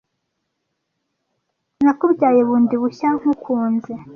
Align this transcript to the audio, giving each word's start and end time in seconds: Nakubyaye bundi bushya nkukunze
Nakubyaye 1.83 2.41
bundi 2.47 2.75
bushya 2.81 3.09
nkukunze 3.17 3.93